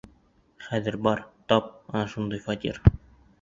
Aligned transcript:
Хәҙер, 0.67 0.97
бар, 1.07 1.21
тап 1.53 1.69
ана 1.93 2.03
шундай 2.15 2.43
фатир! 2.47 2.81